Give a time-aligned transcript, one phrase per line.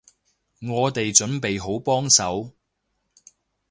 [0.67, 2.53] 我哋準備好幫手